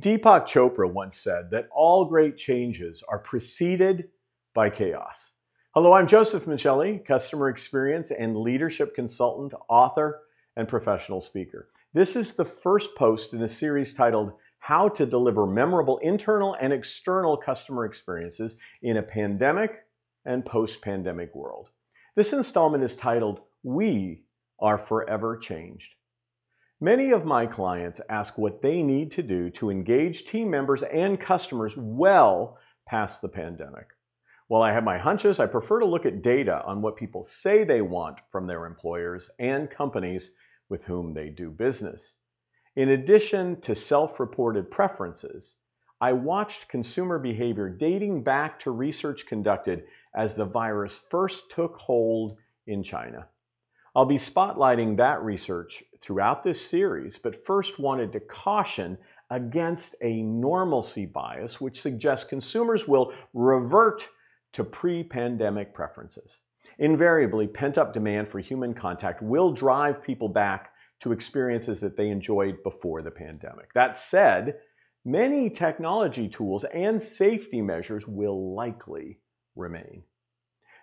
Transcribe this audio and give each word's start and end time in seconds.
Deepak 0.00 0.46
Chopra 0.46 0.88
once 0.88 1.16
said 1.16 1.50
that 1.50 1.68
all 1.74 2.04
great 2.04 2.36
changes 2.36 3.02
are 3.08 3.18
preceded 3.18 4.10
by 4.54 4.70
chaos. 4.70 5.32
Hello, 5.74 5.92
I'm 5.92 6.06
Joseph 6.06 6.44
Michelli, 6.44 7.04
customer 7.04 7.48
experience 7.48 8.12
and 8.16 8.36
leadership 8.36 8.94
consultant, 8.94 9.54
author, 9.68 10.20
and 10.54 10.68
professional 10.68 11.20
speaker. 11.20 11.70
This 11.94 12.14
is 12.14 12.34
the 12.34 12.44
first 12.44 12.94
post 12.94 13.32
in 13.32 13.42
a 13.42 13.48
series 13.48 13.92
titled 13.92 14.34
How 14.60 14.88
to 14.90 15.04
Deliver 15.04 15.48
Memorable 15.48 15.98
Internal 15.98 16.54
and 16.60 16.72
External 16.72 17.36
Customer 17.36 17.84
Experiences 17.84 18.54
in 18.82 18.98
a 18.98 19.02
Pandemic 19.02 19.80
and 20.24 20.46
Post 20.46 20.80
Pandemic 20.80 21.34
World. 21.34 21.70
This 22.14 22.32
installment 22.32 22.84
is 22.84 22.94
titled 22.94 23.40
We 23.64 24.22
Are 24.60 24.78
Forever 24.78 25.38
Changed. 25.38 25.88
Many 26.80 27.10
of 27.10 27.24
my 27.24 27.44
clients 27.44 28.00
ask 28.08 28.38
what 28.38 28.62
they 28.62 28.84
need 28.84 29.10
to 29.12 29.22
do 29.22 29.50
to 29.50 29.68
engage 29.68 30.26
team 30.26 30.48
members 30.48 30.84
and 30.84 31.18
customers 31.18 31.74
well 31.76 32.56
past 32.86 33.20
the 33.20 33.28
pandemic. 33.28 33.88
While 34.46 34.62
I 34.62 34.72
have 34.72 34.84
my 34.84 34.96
hunches, 34.96 35.40
I 35.40 35.46
prefer 35.46 35.80
to 35.80 35.86
look 35.86 36.06
at 36.06 36.22
data 36.22 36.62
on 36.64 36.80
what 36.80 36.96
people 36.96 37.24
say 37.24 37.64
they 37.64 37.82
want 37.82 38.20
from 38.30 38.46
their 38.46 38.64
employers 38.64 39.28
and 39.40 39.68
companies 39.68 40.30
with 40.68 40.84
whom 40.84 41.14
they 41.14 41.30
do 41.30 41.50
business. 41.50 42.14
In 42.76 42.90
addition 42.90 43.60
to 43.62 43.74
self 43.74 44.20
reported 44.20 44.70
preferences, 44.70 45.56
I 46.00 46.12
watched 46.12 46.68
consumer 46.68 47.18
behavior 47.18 47.68
dating 47.68 48.22
back 48.22 48.60
to 48.60 48.70
research 48.70 49.26
conducted 49.26 49.82
as 50.14 50.36
the 50.36 50.44
virus 50.44 51.00
first 51.10 51.50
took 51.50 51.74
hold 51.74 52.36
in 52.68 52.84
China. 52.84 53.26
I'll 53.98 54.04
be 54.04 54.14
spotlighting 54.14 54.96
that 54.98 55.24
research 55.24 55.82
throughout 56.00 56.44
this 56.44 56.64
series, 56.64 57.18
but 57.18 57.44
first 57.44 57.80
wanted 57.80 58.12
to 58.12 58.20
caution 58.20 58.96
against 59.30 59.96
a 60.02 60.22
normalcy 60.22 61.04
bias, 61.04 61.60
which 61.60 61.82
suggests 61.82 62.24
consumers 62.24 62.86
will 62.86 63.12
revert 63.34 64.06
to 64.52 64.62
pre 64.62 65.02
pandemic 65.02 65.74
preferences. 65.74 66.36
Invariably, 66.78 67.48
pent 67.48 67.76
up 67.76 67.92
demand 67.92 68.28
for 68.28 68.38
human 68.38 68.72
contact 68.72 69.20
will 69.20 69.50
drive 69.50 70.00
people 70.00 70.28
back 70.28 70.70
to 71.00 71.10
experiences 71.10 71.80
that 71.80 71.96
they 71.96 72.10
enjoyed 72.10 72.62
before 72.62 73.02
the 73.02 73.10
pandemic. 73.10 73.74
That 73.74 73.96
said, 73.96 74.58
many 75.04 75.50
technology 75.50 76.28
tools 76.28 76.62
and 76.72 77.02
safety 77.02 77.60
measures 77.60 78.06
will 78.06 78.54
likely 78.54 79.18
remain. 79.56 80.04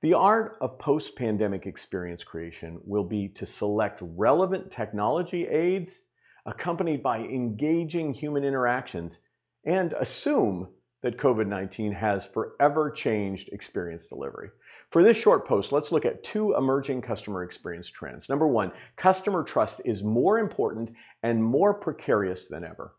The 0.00 0.14
art 0.14 0.58
of 0.60 0.78
post 0.78 1.16
pandemic 1.16 1.66
experience 1.66 2.22
creation 2.22 2.80
will 2.84 3.02
be 3.02 3.30
to 3.30 3.44
select 3.46 4.00
relevant 4.00 4.70
technology 4.70 5.48
aids 5.48 6.02
accompanied 6.46 7.02
by 7.02 7.18
engaging 7.18 8.14
human 8.14 8.44
interactions 8.44 9.18
and 9.64 9.94
assume 9.94 10.68
that 11.02 11.18
COVID 11.18 11.48
19 11.48 11.90
has 11.90 12.24
forever 12.26 12.92
changed 12.92 13.48
experience 13.48 14.06
delivery. 14.06 14.50
For 14.90 15.02
this 15.02 15.16
short 15.16 15.48
post, 15.48 15.72
let's 15.72 15.90
look 15.90 16.04
at 16.04 16.22
two 16.22 16.54
emerging 16.54 17.02
customer 17.02 17.42
experience 17.42 17.90
trends. 17.90 18.28
Number 18.28 18.46
one, 18.46 18.70
customer 18.96 19.42
trust 19.42 19.80
is 19.84 20.04
more 20.04 20.38
important 20.38 20.92
and 21.24 21.42
more 21.42 21.74
precarious 21.74 22.46
than 22.46 22.62
ever. 22.62 22.94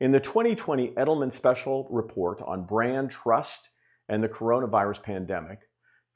In 0.00 0.12
the 0.12 0.20
2020 0.20 0.92
Edelman 0.92 1.32
Special 1.32 1.86
Report 1.90 2.40
on 2.40 2.64
Brand 2.64 3.10
Trust 3.10 3.68
and 4.08 4.24
the 4.24 4.28
Coronavirus 4.28 5.02
Pandemic, 5.02 5.58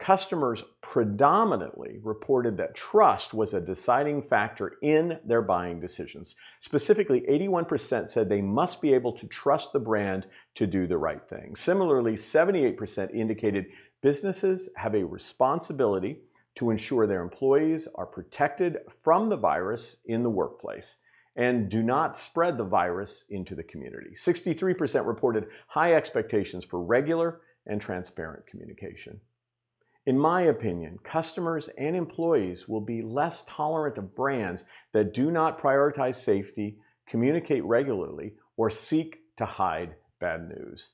customers 0.03 0.65
predominantly 0.81 2.01
reported 2.03 2.57
that 2.57 2.75
trust 2.75 3.33
was 3.33 3.55
a 3.55 3.61
deciding 3.61 4.21
factor 4.21 4.77
in 4.83 5.17
their 5.25 5.41
buying 5.41 5.79
decisions. 5.79 6.35
Specifically, 6.61 7.21
81% 7.31 8.11
said 8.11 8.29
they 8.29 8.43
must 8.43 8.83
be 8.83 8.93
able 8.93 9.13
to 9.13 9.29
trust 9.29 9.73
the 9.73 9.79
brand 9.79 10.27
to 10.57 10.67
do 10.67 10.89
the 10.89 10.99
right 10.99 11.23
thing. 11.29 11.55
Similarly, 11.55 12.15
78% 12.15 13.15
indicated 13.15 13.67
businesses 14.03 14.69
have 14.77 14.97
a 14.97 15.05
responsibility 15.05 16.19
to 16.57 16.71
ensure 16.71 17.07
their 17.07 17.23
employees 17.23 17.87
are 17.95 18.05
protected 18.05 18.79
from 19.05 19.29
the 19.29 19.37
virus 19.37 19.97
in 20.07 20.25
the 20.25 20.31
workplace 20.31 20.97
and 21.37 21.71
do 21.71 21.81
not 21.81 22.19
spread 22.19 22.59
the 22.59 22.65
virus 22.65 23.25
into 23.31 23.55
the 23.55 23.63
community. 23.63 24.11
63% 24.17 25.07
reported 25.07 25.47
high 25.69 25.95
expectations 25.95 26.65
for 26.65 26.83
regular 26.83 27.41
and 27.67 27.81
transparent 27.81 28.45
communication. 28.49 29.21
In 30.05 30.19
my 30.19 30.43
opinion, 30.43 30.99
customers 31.05 31.69
and 31.79 31.95
employees 31.95 32.67
will 32.67 32.81
be 32.81 33.03
less 33.03 33.45
tolerant 33.47 33.99
of 33.99 34.17
brands 34.17 34.65
that 34.93 35.15
do 35.15 35.31
not 35.31 35.63
prioritize 35.63 36.17
safety, 36.17 36.79
communicate 37.07 37.65
regularly, 37.65 38.35
or 38.57 38.69
seek 38.69 39.21
to 39.37 39.47
hide 39.47 39.95
bad 40.21 40.49
news. 40.49 40.91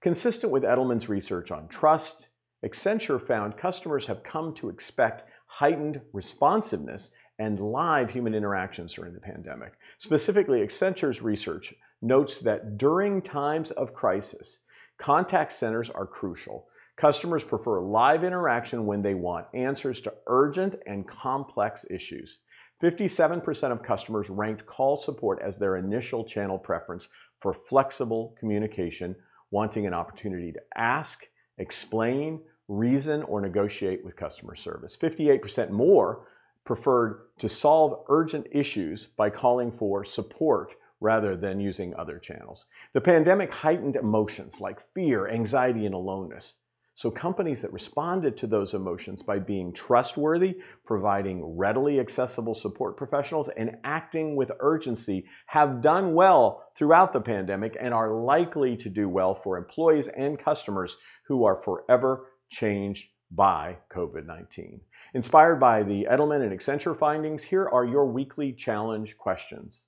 Consistent 0.00 0.50
with 0.50 0.62
Edelman's 0.62 1.08
research 1.10 1.50
on 1.50 1.68
trust, 1.68 2.28
Accenture 2.64 3.20
found 3.20 3.58
customers 3.58 4.06
have 4.06 4.22
come 4.22 4.54
to 4.54 4.70
expect 4.70 5.28
heightened 5.46 6.00
responsiveness 6.14 7.10
and 7.38 7.60
live 7.60 8.10
human 8.10 8.34
interactions 8.34 8.94
during 8.94 9.12
the 9.12 9.20
pandemic. 9.20 9.72
Specifically, 9.98 10.60
Accenture's 10.60 11.20
research 11.20 11.74
notes 12.00 12.40
that 12.40 12.78
during 12.78 13.20
times 13.20 13.70
of 13.72 13.92
crisis, 13.92 14.60
contact 14.98 15.54
centers 15.54 15.90
are 15.90 16.06
crucial 16.06 16.68
Customers 17.00 17.42
prefer 17.42 17.80
live 17.80 18.24
interaction 18.24 18.84
when 18.84 19.00
they 19.00 19.14
want 19.14 19.46
answers 19.54 20.02
to 20.02 20.12
urgent 20.26 20.74
and 20.86 21.08
complex 21.08 21.86
issues. 21.88 22.40
57% 22.82 23.72
of 23.72 23.82
customers 23.82 24.28
ranked 24.28 24.66
call 24.66 24.98
support 24.98 25.40
as 25.42 25.56
their 25.56 25.78
initial 25.78 26.24
channel 26.24 26.58
preference 26.58 27.08
for 27.40 27.54
flexible 27.54 28.34
communication, 28.38 29.16
wanting 29.50 29.86
an 29.86 29.94
opportunity 29.94 30.52
to 30.52 30.60
ask, 30.76 31.24
explain, 31.56 32.38
reason, 32.68 33.22
or 33.22 33.40
negotiate 33.40 34.04
with 34.04 34.14
customer 34.14 34.54
service. 34.54 34.94
58% 35.00 35.70
more 35.70 36.26
preferred 36.66 37.28
to 37.38 37.48
solve 37.48 38.04
urgent 38.10 38.46
issues 38.52 39.06
by 39.06 39.30
calling 39.30 39.72
for 39.72 40.04
support 40.04 40.74
rather 41.00 41.34
than 41.34 41.60
using 41.60 41.94
other 41.94 42.18
channels. 42.18 42.66
The 42.92 43.00
pandemic 43.00 43.54
heightened 43.54 43.96
emotions 43.96 44.60
like 44.60 44.82
fear, 44.92 45.30
anxiety, 45.30 45.86
and 45.86 45.94
aloneness. 45.94 46.56
So 46.94 47.10
companies 47.10 47.62
that 47.62 47.72
responded 47.72 48.36
to 48.38 48.46
those 48.46 48.74
emotions 48.74 49.22
by 49.22 49.38
being 49.38 49.72
trustworthy, 49.72 50.56
providing 50.84 51.56
readily 51.56 51.98
accessible 51.98 52.54
support 52.54 52.96
professionals, 52.96 53.48
and 53.56 53.76
acting 53.84 54.36
with 54.36 54.52
urgency 54.60 55.24
have 55.46 55.80
done 55.80 56.14
well 56.14 56.66
throughout 56.76 57.12
the 57.12 57.20
pandemic 57.20 57.76
and 57.80 57.94
are 57.94 58.12
likely 58.12 58.76
to 58.76 58.90
do 58.90 59.08
well 59.08 59.34
for 59.34 59.56
employees 59.56 60.08
and 60.08 60.38
customers 60.38 60.98
who 61.26 61.44
are 61.44 61.62
forever 61.62 62.26
changed 62.50 63.08
by 63.30 63.78
COVID 63.94 64.26
19. 64.26 64.80
Inspired 65.14 65.56
by 65.56 65.82
the 65.82 66.06
Edelman 66.10 66.42
and 66.42 66.58
Accenture 66.58 66.98
findings, 66.98 67.42
here 67.42 67.68
are 67.68 67.84
your 67.84 68.06
weekly 68.06 68.52
challenge 68.52 69.16
questions. 69.16 69.82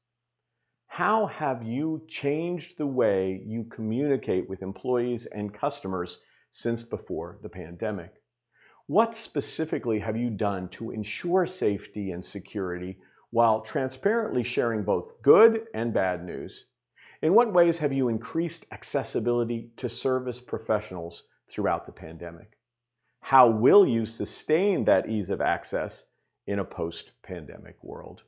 How 0.87 1.27
have 1.27 1.63
you 1.63 2.03
changed 2.09 2.77
the 2.77 2.87
way 2.87 3.43
you 3.47 3.65
communicate 3.65 4.49
with 4.49 4.63
employees 4.63 5.27
and 5.27 5.53
customers 5.53 6.21
since 6.53 6.83
before 6.83 7.39
the 7.43 7.49
pandemic. 7.49 8.13
What 8.87 9.17
specifically 9.17 9.99
have 10.01 10.19
you 10.19 10.29
done 10.29 10.69
to 10.71 10.91
ensure 10.91 11.47
safety 11.47 12.11
and 12.11 12.25
security 12.25 12.99
while 13.31 13.63
transparently 13.63 14.45
sharing 14.45 14.83
both 14.83 15.23
good 15.23 15.65
and 15.73 15.95
bad 15.95 16.25
news? 16.25 16.67
In 17.23 17.35
what 17.35 17.55
ways 17.55 17.79
have 17.79 17.93
you 17.93 18.09
increased 18.09 18.67
accessibility 18.71 19.71
to 19.79 19.89
service 19.89 20.41
professionals 20.41 21.25
throughout 21.51 21.87
the 21.87 21.93
pandemic? 21.93 22.59
How 23.21 23.49
will 23.49 23.87
you 23.87 24.05
sustain 24.05 24.84
that 24.84 25.09
ease 25.09 25.31
of 25.31 25.41
access 25.41 26.05
in 26.47 26.59
a 26.59 26.65
post 26.65 27.13
pandemic 27.23 27.83
world? 27.83 28.25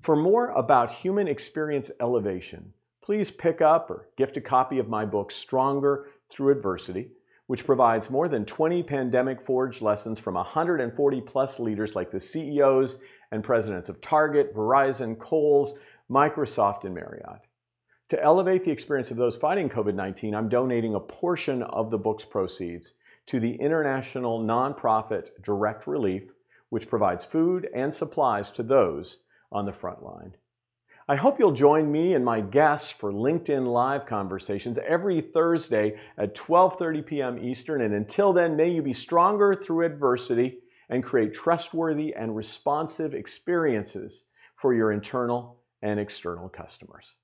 For 0.00 0.16
more 0.16 0.50
about 0.50 0.90
human 0.90 1.28
experience 1.28 1.90
elevation, 2.00 2.72
please 3.00 3.30
pick 3.30 3.60
up 3.60 3.90
or 3.90 4.08
gift 4.16 4.36
a 4.36 4.40
copy 4.40 4.78
of 4.78 4.88
my 4.88 5.04
book, 5.04 5.30
Stronger 5.30 6.06
Through 6.30 6.52
Adversity 6.52 7.10
which 7.48 7.64
provides 7.64 8.10
more 8.10 8.28
than 8.28 8.44
20 8.44 8.82
pandemic 8.82 9.40
forged 9.40 9.80
lessons 9.80 10.20
from 10.20 10.34
140 10.34 11.20
plus 11.22 11.58
leaders 11.58 11.96
like 11.96 12.10
the 12.10 12.20
CEOs 12.20 12.98
and 13.32 13.42
presidents 13.42 13.88
of 13.88 14.00
Target, 14.02 14.54
Verizon, 14.54 15.18
Kohl's, 15.18 15.78
Microsoft, 16.10 16.84
and 16.84 16.94
Marriott. 16.94 17.40
To 18.10 18.22
elevate 18.22 18.64
the 18.64 18.70
experience 18.70 19.10
of 19.10 19.16
those 19.16 19.36
fighting 19.36 19.70
COVID 19.70 19.94
19, 19.94 20.34
I'm 20.34 20.50
donating 20.50 20.94
a 20.94 21.00
portion 21.00 21.62
of 21.62 21.90
the 21.90 21.98
book's 21.98 22.24
proceeds 22.24 22.92
to 23.26 23.40
the 23.40 23.54
international 23.54 24.40
nonprofit 24.40 25.28
Direct 25.42 25.86
Relief, 25.86 26.30
which 26.68 26.88
provides 26.88 27.24
food 27.24 27.66
and 27.74 27.94
supplies 27.94 28.50
to 28.52 28.62
those 28.62 29.20
on 29.50 29.64
the 29.64 29.72
front 29.72 30.02
line. 30.02 30.34
I 31.10 31.16
hope 31.16 31.38
you'll 31.38 31.52
join 31.52 31.90
me 31.90 32.12
and 32.12 32.22
my 32.22 32.42
guests 32.42 32.90
for 32.90 33.10
LinkedIn 33.10 33.66
Live 33.66 34.04
conversations 34.04 34.76
every 34.86 35.22
Thursday 35.22 35.98
at 36.18 36.34
12:30 36.34 37.06
p.m. 37.06 37.38
Eastern 37.38 37.80
and 37.80 37.94
until 37.94 38.34
then 38.34 38.56
may 38.56 38.68
you 38.68 38.82
be 38.82 38.92
stronger 38.92 39.54
through 39.54 39.86
adversity 39.86 40.58
and 40.90 41.02
create 41.02 41.32
trustworthy 41.32 42.14
and 42.14 42.36
responsive 42.36 43.14
experiences 43.14 44.24
for 44.56 44.74
your 44.74 44.92
internal 44.92 45.62
and 45.80 45.98
external 45.98 46.50
customers. 46.50 47.14